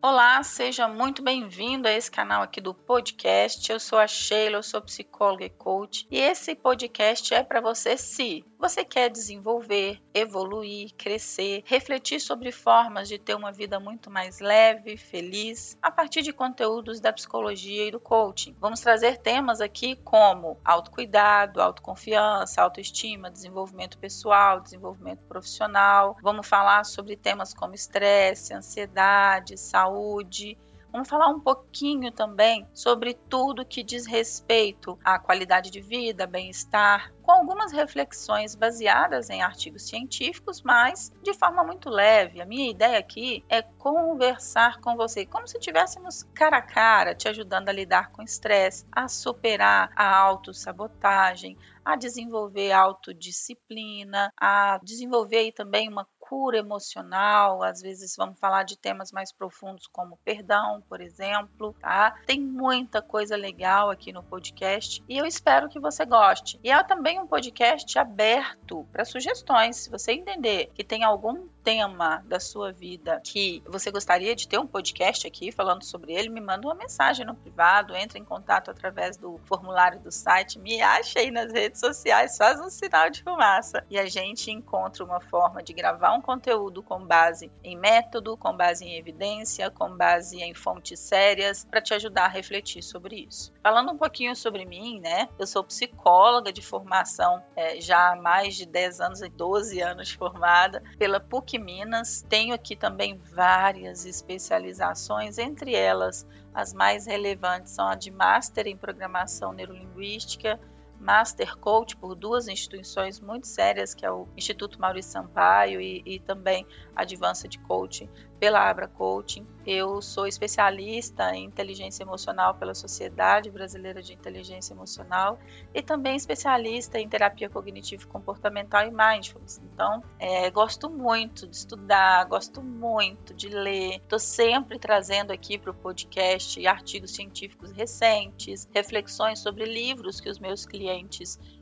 Olá, 0.00 0.40
seja 0.44 0.86
muito 0.86 1.24
bem-vindo 1.24 1.88
a 1.88 1.90
esse 1.90 2.08
canal 2.08 2.40
aqui 2.40 2.60
do 2.60 2.72
podcast. 2.72 3.68
Eu 3.68 3.80
sou 3.80 3.98
a 3.98 4.06
Sheila, 4.06 4.58
eu 4.58 4.62
sou 4.62 4.80
psicóloga 4.80 5.44
e 5.44 5.50
coach, 5.50 6.06
e 6.08 6.20
esse 6.20 6.54
podcast 6.54 7.34
é 7.34 7.42
para 7.42 7.60
você 7.60 7.96
se 7.96 8.44
você 8.56 8.84
quer 8.84 9.10
desenvolver, 9.10 10.00
evoluir, 10.14 10.94
crescer, 10.96 11.64
refletir 11.64 12.20
sobre 12.20 12.52
formas 12.52 13.08
de 13.08 13.18
ter 13.18 13.34
uma 13.34 13.50
vida 13.50 13.80
muito 13.80 14.08
mais 14.08 14.38
leve, 14.38 14.96
feliz, 14.96 15.76
a 15.82 15.90
partir 15.90 16.22
de 16.22 16.32
conteúdos 16.32 17.00
da 17.00 17.12
psicologia 17.12 17.88
e 17.88 17.90
do 17.90 17.98
coaching. 17.98 18.54
Vamos 18.60 18.80
trazer 18.80 19.18
temas 19.18 19.60
aqui 19.60 19.96
como 19.96 20.60
autocuidado, 20.64 21.60
autoconfiança, 21.60 22.62
autoestima, 22.62 23.32
desenvolvimento 23.32 23.98
pessoal, 23.98 24.60
desenvolvimento 24.60 25.24
profissional. 25.24 26.16
Vamos 26.22 26.46
falar 26.46 26.84
sobre 26.84 27.16
temas 27.16 27.52
como 27.52 27.74
estresse, 27.74 28.54
ansiedade, 28.54 29.58
saúde 29.58 29.87
saúde. 29.88 30.58
Vamos 30.90 31.08
falar 31.08 31.28
um 31.28 31.38
pouquinho 31.38 32.10
também 32.10 32.66
sobre 32.72 33.12
tudo 33.12 33.64
que 33.64 33.82
diz 33.82 34.06
respeito 34.06 34.98
à 35.04 35.18
qualidade 35.18 35.70
de 35.70 35.82
vida, 35.82 36.26
bem-estar, 36.26 37.12
com 37.22 37.30
algumas 37.30 37.72
reflexões 37.72 38.54
baseadas 38.54 39.28
em 39.28 39.42
artigos 39.42 39.86
científicos, 39.86 40.62
mas 40.62 41.12
de 41.22 41.34
forma 41.34 41.62
muito 41.62 41.90
leve. 41.90 42.40
A 42.40 42.46
minha 42.46 42.70
ideia 42.70 42.98
aqui 42.98 43.44
é 43.50 43.60
conversar 43.60 44.80
com 44.80 44.96
você, 44.96 45.26
como 45.26 45.46
se 45.46 45.58
estivéssemos 45.58 46.22
cara 46.34 46.56
a 46.56 46.62
cara, 46.62 47.14
te 47.14 47.28
ajudando 47.28 47.68
a 47.68 47.72
lidar 47.72 48.10
com 48.10 48.22
estresse, 48.22 48.86
a 48.90 49.08
superar 49.08 49.90
a 49.94 50.16
autossabotagem, 50.16 51.58
a 51.84 51.96
desenvolver 51.96 52.72
autodisciplina, 52.72 54.32
a 54.38 54.80
desenvolver 54.82 55.52
também 55.52 55.88
uma 55.88 56.08
cura 56.28 56.58
emocional, 56.58 57.62
às 57.62 57.80
vezes 57.80 58.14
vamos 58.14 58.38
falar 58.38 58.62
de 58.62 58.76
temas 58.76 59.10
mais 59.10 59.32
profundos 59.32 59.86
como 59.86 60.18
perdão, 60.18 60.82
por 60.86 61.00
exemplo, 61.00 61.74
tá? 61.80 62.14
Tem 62.26 62.38
muita 62.38 63.00
coisa 63.00 63.34
legal 63.34 63.90
aqui 63.90 64.12
no 64.12 64.22
podcast 64.22 65.02
e 65.08 65.16
eu 65.16 65.24
espero 65.24 65.70
que 65.70 65.80
você 65.80 66.04
goste. 66.04 66.60
E 66.62 66.70
é 66.70 66.84
também 66.84 67.18
um 67.18 67.26
podcast 67.26 67.98
aberto 67.98 68.86
para 68.92 69.06
sugestões. 69.06 69.76
Se 69.76 69.90
você 69.90 70.12
entender 70.12 70.70
que 70.74 70.84
tem 70.84 71.02
algum 71.02 71.48
tema 71.64 72.22
da 72.26 72.40
sua 72.40 72.72
vida 72.72 73.20
que 73.24 73.62
você 73.66 73.90
gostaria 73.90 74.34
de 74.34 74.48
ter 74.48 74.58
um 74.58 74.66
podcast 74.66 75.26
aqui 75.26 75.50
falando 75.50 75.84
sobre 75.84 76.12
ele, 76.12 76.28
me 76.28 76.40
manda 76.40 76.66
uma 76.66 76.74
mensagem 76.74 77.26
no 77.26 77.34
privado, 77.34 77.96
entre 77.96 78.18
em 78.18 78.24
contato 78.24 78.70
através 78.70 79.16
do 79.16 79.38
formulário 79.44 80.00
do 80.00 80.10
site, 80.10 80.58
me 80.58 80.80
acha 80.80 81.20
aí 81.20 81.30
nas 81.30 81.52
redes 81.52 81.80
sociais, 81.80 82.36
faz 82.36 82.60
um 82.60 82.70
sinal 82.70 83.10
de 83.10 83.22
fumaça 83.22 83.84
e 83.90 83.98
a 83.98 84.06
gente 84.06 84.50
encontra 84.50 85.04
uma 85.04 85.20
forma 85.20 85.62
de 85.62 85.72
gravar 85.72 86.17
um 86.18 86.22
conteúdo 86.22 86.82
com 86.82 87.04
base 87.04 87.50
em 87.62 87.76
método, 87.76 88.36
com 88.36 88.54
base 88.56 88.84
em 88.84 88.96
evidência, 88.96 89.70
com 89.70 89.96
base 89.96 90.42
em 90.42 90.52
fontes 90.52 90.98
sérias, 91.00 91.64
para 91.64 91.80
te 91.80 91.94
ajudar 91.94 92.24
a 92.24 92.28
refletir 92.28 92.82
sobre 92.82 93.26
isso. 93.28 93.52
Falando 93.62 93.92
um 93.92 93.96
pouquinho 93.96 94.34
sobre 94.34 94.64
mim, 94.64 95.00
né? 95.00 95.28
Eu 95.38 95.46
sou 95.46 95.64
psicóloga 95.64 96.52
de 96.52 96.60
formação 96.60 97.42
é, 97.54 97.80
já 97.80 98.12
há 98.12 98.16
mais 98.16 98.56
de 98.56 98.66
10 98.66 99.00
anos 99.00 99.22
e 99.22 99.28
12 99.28 99.80
anos 99.80 100.10
formada 100.10 100.82
pela 100.98 101.20
PUC 101.20 101.58
Minas. 101.58 102.24
Tenho 102.28 102.54
aqui 102.54 102.74
também 102.74 103.16
várias 103.16 104.04
especializações, 104.04 105.38
entre 105.38 105.74
elas 105.74 106.26
as 106.54 106.72
mais 106.72 107.06
relevantes 107.06 107.72
são 107.72 107.86
a 107.86 107.94
de 107.94 108.10
Master 108.10 108.66
em 108.66 108.76
Programação 108.76 109.52
Neurolinguística 109.52 110.58
Master 111.00 111.56
Coach 111.56 111.96
por 111.96 112.14
duas 112.14 112.48
instituições 112.48 113.20
muito 113.20 113.46
sérias, 113.46 113.94
que 113.94 114.04
é 114.04 114.10
o 114.10 114.26
Instituto 114.36 114.80
Maurício 114.80 115.12
Sampaio 115.12 115.80
e, 115.80 116.02
e 116.04 116.18
também 116.18 116.66
Advanced 116.94 117.56
Coaching 117.66 118.08
pela 118.38 118.68
Abra 118.68 118.88
Coaching. 118.88 119.46
Eu 119.66 120.00
sou 120.00 120.26
especialista 120.26 121.34
em 121.34 121.44
inteligência 121.44 122.02
emocional 122.02 122.54
pela 122.54 122.74
Sociedade 122.74 123.50
Brasileira 123.50 124.00
de 124.00 124.14
Inteligência 124.14 124.72
Emocional 124.72 125.38
e 125.74 125.82
também 125.82 126.16
especialista 126.16 126.98
em 126.98 127.08
terapia 127.08 127.50
cognitivo 127.50 128.08
comportamental 128.08 128.86
e 128.86 128.90
mindfulness. 128.90 129.60
Então, 129.72 130.02
é, 130.18 130.50
gosto 130.50 130.88
muito 130.88 131.46
de 131.46 131.56
estudar, 131.56 132.24
gosto 132.26 132.62
muito 132.62 133.34
de 133.34 133.48
ler. 133.48 133.96
Estou 133.96 134.18
sempre 134.18 134.78
trazendo 134.78 135.32
aqui 135.32 135.58
para 135.58 135.70
o 135.70 135.74
podcast 135.74 136.64
artigos 136.66 137.12
científicos 137.12 137.72
recentes, 137.72 138.68
reflexões 138.72 139.40
sobre 139.40 139.64
livros 139.64 140.20
que 140.20 140.30
os 140.30 140.38
meus 140.38 140.64
clientes 140.64 140.87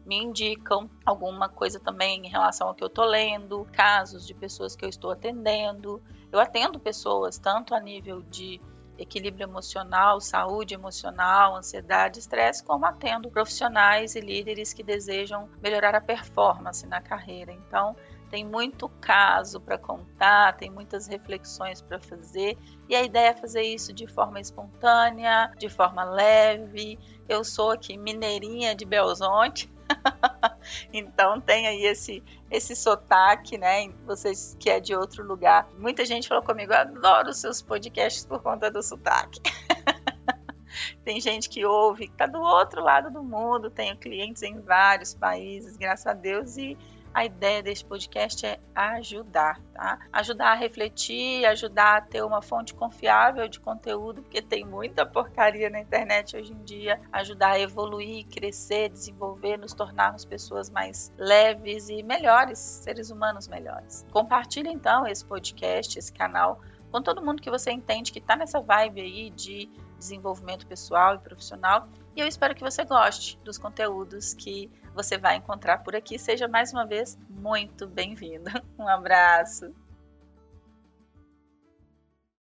me 0.05 0.17
indicam, 0.17 0.89
alguma 1.05 1.49
coisa 1.49 1.81
também 1.81 2.27
em 2.27 2.29
relação 2.29 2.69
ao 2.69 2.75
que 2.75 2.83
eu 2.83 2.89
estou 2.89 3.05
lendo, 3.05 3.67
casos 3.73 4.27
de 4.27 4.35
pessoas 4.35 4.77
que 4.77 4.85
eu 4.85 4.89
estou 4.89 5.11
atendendo. 5.11 6.03
Eu 6.31 6.39
atendo 6.39 6.79
pessoas 6.79 7.39
tanto 7.39 7.75
a 7.75 7.81
nível 7.81 8.23
de 8.23 8.61
equilíbrio 8.99 9.45
emocional, 9.45 10.21
saúde 10.21 10.75
emocional, 10.75 11.57
ansiedade, 11.57 12.19
estresse, 12.19 12.65
como 12.65 12.87
atendo 12.87 13.31
profissionais 13.31 14.15
e 14.15 14.21
líderes 14.21 14.73
que 14.73 14.83
desejam 14.83 15.49
melhorar 15.63 15.95
a 15.95 16.01
performance 16.01 16.87
na 16.87 17.01
carreira. 17.01 17.53
Então, 17.53 17.95
tem 18.31 18.45
muito 18.45 18.89
caso 19.01 19.61
para 19.61 19.79
contar, 19.79 20.57
tem 20.57 20.71
muitas 20.71 21.07
reflexões 21.07 21.81
para 21.81 21.99
fazer, 21.99 22.59
e 22.89 22.95
a 22.95 23.03
ideia 23.03 23.31
é 23.31 23.35
fazer 23.35 23.63
isso 23.63 23.93
de 23.93 24.07
forma 24.07 24.41
espontânea, 24.41 25.53
de 25.59 25.69
forma 25.69 26.05
leve. 26.05 26.99
Eu 27.29 27.45
sou 27.45 27.71
aqui 27.71 27.97
mineirinha 27.97 28.75
de 28.75 28.85
Belzonte, 28.85 29.71
então 30.93 31.41
tem 31.41 31.67
aí 31.67 31.85
esse 31.85 32.23
esse 32.51 32.77
sotaque, 32.77 33.59
né? 33.59 33.89
Vocês 34.05 34.57
que 34.59 34.71
é 34.71 34.79
de 34.79 34.95
outro 34.95 35.25
lugar. 35.25 35.69
Muita 35.79 36.05
gente 36.05 36.29
falou 36.29 36.45
comigo, 36.45 36.73
adoro 36.73 37.33
seus 37.33 37.61
podcasts 37.61 38.25
por 38.25 38.41
conta 38.41 38.71
do 38.71 38.83
sotaque. 38.83 39.41
tem 41.05 41.21
gente 41.21 41.49
que 41.49 41.65
ouve, 41.65 42.07
que 42.07 42.13
está 42.13 42.27
do 42.27 42.41
outro 42.41 42.83
lado 42.83 43.11
do 43.11 43.23
mundo, 43.23 43.71
tenho 43.71 43.97
clientes 43.97 44.43
em 44.43 44.61
vários 44.61 45.15
países, 45.15 45.77
graças 45.77 46.07
a 46.07 46.13
Deus, 46.13 46.57
e 46.57 46.77
a 47.17 47.25
ideia 47.25 47.63
desse 47.63 47.83
podcast 47.83 48.45
é 48.45 48.61
ajudar, 48.75 49.59
tá? 49.73 50.01
Ajudar 50.13 50.49
a 50.49 50.55
refletir, 50.55 51.47
ajudar 51.47 51.97
a 51.97 52.01
ter 52.03 52.23
uma 52.23 52.43
fonte 52.43 52.75
confiável 52.75 53.49
de 53.49 53.59
conteúdo, 53.59 54.21
porque 54.21 54.43
tem 54.43 54.67
muita 54.67 55.07
porcaria 55.07 55.71
na 55.71 55.81
internet 55.81 56.37
hoje 56.37 56.53
em 56.53 56.63
dia, 56.63 57.01
ajudar 57.11 57.53
a 57.53 57.59
evoluir, 57.59 58.27
crescer, 58.27 58.91
desenvolver, 58.91 59.57
nos 59.57 59.73
tornarmos 59.73 60.27
pessoas 60.27 60.69
mais 60.69 61.11
leves 61.17 61.89
e 61.89 62.03
melhores, 62.03 62.59
seres 62.59 63.11
humanos 63.11 63.49
melhores. 63.49 64.05
Compartilhe 64.13 64.69
então 64.69 65.07
esse 65.07 65.25
podcast, 65.25 65.99
esse 65.99 66.13
canal 66.13 66.61
com 66.97 67.03
todo 67.03 67.23
mundo 67.23 67.43
que 67.43 67.51
você 67.51 67.71
entende 67.71 68.11
que 68.11 68.19
está 68.19 68.35
nessa 68.35 68.59
vibe 68.59 69.03
aí 69.03 69.29
de 69.29 69.69
desenvolvimento 69.99 70.67
pessoal 70.67 71.17
e 71.17 71.19
profissional. 71.19 71.87
E 72.15 72.21
eu 72.21 72.27
espero 72.27 72.55
que 72.55 72.63
você 72.63 72.87
goste 72.87 73.39
dos 73.45 73.59
conteúdos 73.59 74.33
que 74.33 74.71
você 74.95 75.19
vai 75.19 75.37
encontrar 75.37 75.85
por 75.85 75.95
aqui. 75.95 76.19
Seja 76.19 76.49
mais 76.49 76.73
uma 76.73 76.87
vez 76.87 77.19
muito 77.29 77.87
bem-vindo. 77.87 78.51
Um 78.79 78.89
abraço. 78.89 79.75